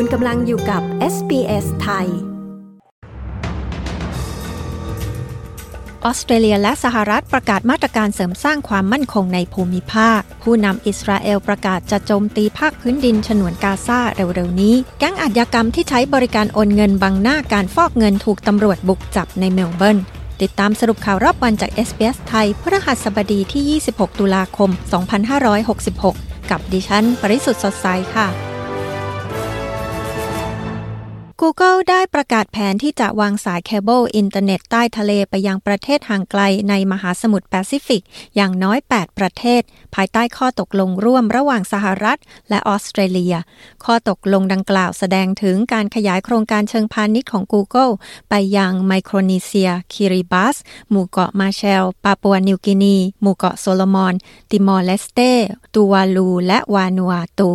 [0.00, 0.82] คุณกำลังอยู่กับ
[1.14, 2.06] SBS ไทย
[6.04, 19.98] ออสเตรเลียและสหรัฐประกาศมาตรการเสริมสร้างความมั่นคงในภูมิภาค ผู้นำอิสราเอลประกาศจะโจมตีภาคพื้นดินฉนวนกาซาเร็วๆนี้ แก๊งอาชญากรรมที่ใช้บริการโอนเงินบังหน้าการฟอกเงินถูกตำรวจบุกจับในเมลเบิร์น
[20.40, 24.70] ติดตามสรุปข่าวรอบวันจาก SBS ไทยพฤหัสบดีที่ 26 ตุลาคม
[25.80, 28.45] 2566 กับดิฉัน ปริสุทธ์สดใสค่ะ
[31.48, 38.02] Google ได้ประกาศแผนที่จะวางสายเคเบิลอินเทอร์เน็ตใต้ทะเลไปยังประเทศห่างไกลในมหาสมุทรแปซิฟิก
[38.36, 39.62] อย่างน้อย 8 ประเทศ
[39.94, 43.34] ภายใต้ข้อตกลงร่วมระหว่างสหรัฐ และออสเตรเลีย
[43.84, 47.92] ข้อตกลงดังกล่าวแสดงถึงการขยายโครงการเชิงพาณิชย์ของ Google
[48.30, 50.56] ไปยังไมโครนีเซีย คิริบัส
[50.90, 54.14] หมู่เกาะมาร์แชลล์ ปาปัวนิวกินี หมู่เกาะโซโลมอน
[54.50, 55.20] ติมอร์เลสเต
[55.74, 57.52] ตูวาลู และวานูอาตู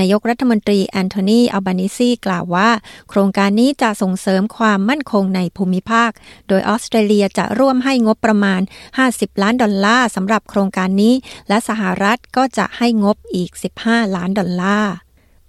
[0.00, 2.70] นายกรัฐมนตรีแอนโทนีอัลบานิซีกล่าวว่า
[3.08, 6.10] โครงการนี้จะส่งเสริมความมั่นคงในภูมิภาค
[6.48, 8.60] โดยออสเตรเลียจะร่วมให้งบประมาณ
[9.02, 11.14] 50 ล้านดอลลาร์สำหรับโครงการนี้
[11.48, 13.50] และสหรัฐก็จะให้งบอีก
[13.82, 14.94] 15 ล้านดอลลาร์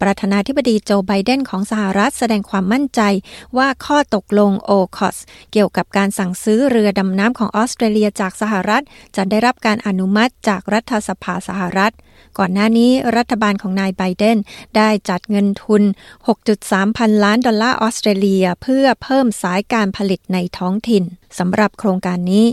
[0.02, 3.02] ประธานาธิบดีโจไบเดนของสหรัฐแสดงความมั่นใจ
[3.58, 5.18] ว่าข้อตกลง AUKUS
[5.52, 8.84] เกี่ยวกับการสั่งซื้อเรือดำน้ำของออสเตรเลียจากสหรัฐ
[9.16, 11.94] จะได้รับการอนุมัติจากรัฐสภาสหรัฐ
[12.38, 14.38] ก่อนหน้านี้รัฐบาลของนายไบเดน
[14.78, 15.84] ได้จัดเงินทุน
[16.40, 21.04] 6.3 พันล้านดอลลาร์ออสเตรเลีย เพื่อเพิ่มสายการผลิตในท้องถิ่น
[21.40, 22.46] สำหรับโครงการนี้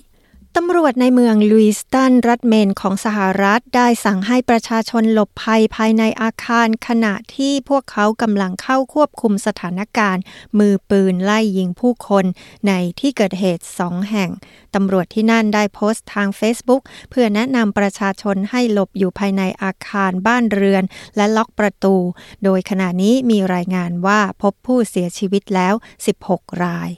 [0.58, 10.22] ตำรวจในเมืองลุยสตัน รัฐเมนของสหรัฐได้สั่งให้ประชาชนหลบภัยภายในอาคารขณะที่พวกเขากำลังเข้าควบคุมสถานการณ์
[10.58, 12.24] มือปืนไล่ยิงผู้คน
[12.66, 14.30] ในที่เกิดเหตุสองแห่ง
[14.74, 20.84] ตำรวจที่นั่นได้โพสต์ทาง Facebook เพื่อแนะนำประชาชนให้หลบอยู่ภายในอาคารบ้านเรือน
[21.16, 21.96] และล็อกประตู
[22.44, 25.74] โดยขณะนี้มีรายงานว่าพบผู้เสียชีวิตแล้ว
[26.18, 26.90] 16 ราย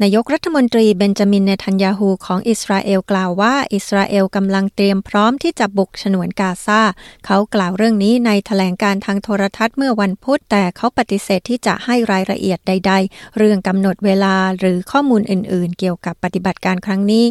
[0.00, 6.80] นายกรัฐมนตรีเบนจามินเนทันยาฮูของอิสราเอลกล่าวว่า อิสราเอลกำลังเตรียมพร้อมที่จะบุกฉนวนกาซา
[7.26, 17.24] เขากล่าวเรื่องนี้ในถแถลงการทางโทรทัศน์เมื่อวันพุธแต่เขาปฏิเสธที่จะให้รายละเอียดใด ๆ เรื่องกำหนดเวลาหรือข้อมูลอื่น ๆ เกี่ยวกับปฏิบัติการครั้งนี้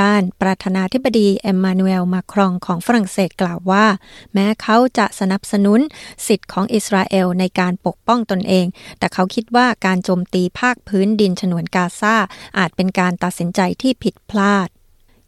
[0.00, 3.86] ด้านประธานาธิบดีเอ็มมานูเอลมาครองของฝรั่งเศสกล่าวว่า
[4.34, 5.80] แม้เขาจะสนับสนุน
[6.26, 8.66] สิทธิ์ของอิสราเอลในการปกป้องตนเอง
[8.98, 12.16] แต่เขาคิดว่าการโจมตีภาคพื้นดินฉนวนกาซา
[12.58, 14.68] อาจเป็นการตัดสินใจที่ผิดพลาด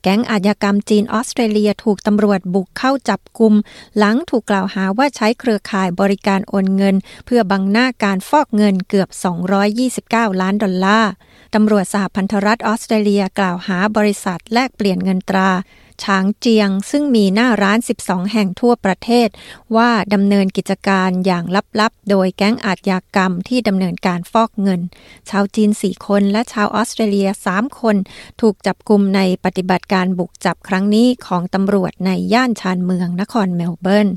[0.02, 3.54] แก๊งอาญากรรมจีนออสเตรเลียถูกตำรวจบุกเข้าจับกลุ่ม
[3.98, 6.96] หลังถูกกล่าวหาว่าใช้เครือข่ายบริการโอนเงิน
[7.26, 9.08] เพื่อบังหน้าการฟอกเงินเกือบ
[9.74, 11.12] 229 ล้านดอลลาร์
[11.54, 15.50] ตำรวจสหพันธรัฐออสเตรเลียกล่าวหาบริษัทแลกเปลี่ยนเงินตรา
[16.02, 19.28] ช้างเจียง ซึ่งมีหน้าร้าน 12 แห่งทั่วประเทศ
[19.76, 21.44] ว่าดำเนินกิจการอย่าง
[21.80, 24.80] ลับๆ โดยแก๊งอาชญากรรมที่ดำเนินการฟอกเงิน
[25.30, 27.96] ชาวจีน 4 คนและชาวออสเตรเลีย 3 คน
[28.40, 34.08] ถูกจับกลุ่มในปฏิบัติการบุกจับครั้งนี้ของตำรวจในย่านชานเมืองนครเมลเบิร์น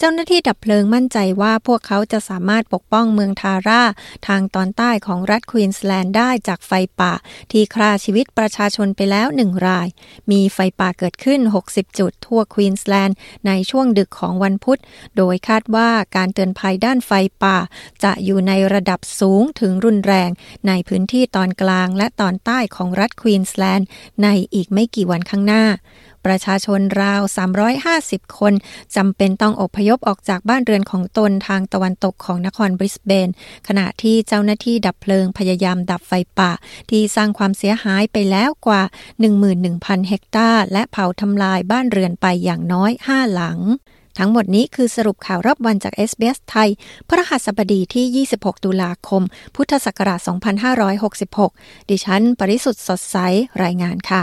[0.00, 3.82] เจ้าหน้าที่ดับเพลิงมั่นใจว่าพวกเขาจะสามารถปกป้องเมืองทาร่า
[4.26, 7.12] ทางตอนใต้ของรัฐควีนสแลนด์ได้จากไฟป่า
[7.52, 9.88] ที่ฆ่าชีวิตประชาชนไปแล้วหนึ่งราย
[10.30, 11.40] มีไฟป่าเกิดขึ้น
[11.70, 13.16] 60 จุดทั่วควีนสแลนด์
[13.46, 14.80] ในช่วงดึกของวันพุธ
[15.16, 17.10] โดยคาดว่าการเตือนภัยด้านไฟ
[17.42, 17.56] ป่า
[18.04, 20.30] จะอยู่ในระดับสูงถึงรุนแรง
[20.68, 23.86] ในพื้นที่ตอนกลางและตอนใต้ของรัฐควีนสแลนด์
[24.22, 25.64] ในอีกไม่กี่วันข้างหน้า
[26.26, 27.22] ประชาชนราว
[27.80, 28.52] 350 คน
[28.96, 33.28] จำเป็นต้องอพยพออกจากบ้านเรือนของตนทางตะวันตกของนครบริสเบน
[33.68, 36.52] ขณะที่เจ้าหน้าที่ดับเพลิงพยายามดับไฟป่า
[36.90, 38.82] ที่สร้างความเสียหายไปแล้วกว่า
[39.44, 43.60] 11,000 เฮกตาร์ และเผาทำลายบ้านเรือนไปอย่างน้อย 5 หลัง
[44.18, 46.70] ทั้งหมดนี้คือสรุปข่าวรอบวันจาก SBS ไทย
[47.08, 49.22] พระหัสบดีที่ 26 ตุลาคม
[49.54, 50.20] พุทธศักราช
[51.04, 53.16] 2566 ดิฉัน ปริสุทธ์สดใส
[53.62, 54.22] รายงานค่ะ